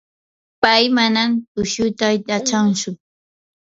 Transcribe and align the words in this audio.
pay 0.61 0.83
manam 0.97 1.29
tushuyta 1.53 2.05
yachantsu. 2.31 2.89